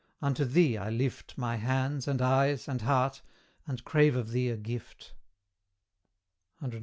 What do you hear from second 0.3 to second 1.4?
thee I lift